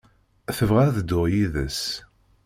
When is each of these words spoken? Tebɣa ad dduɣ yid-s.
Tebɣa 0.57 0.81
ad 0.87 0.97
dduɣ 1.01 1.25
yid-s. 1.33 1.81